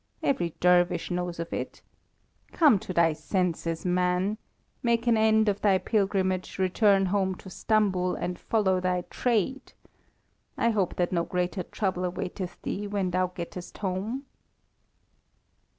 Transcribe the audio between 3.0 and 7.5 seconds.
senses, man! Make an end of thy pilgrimage, return home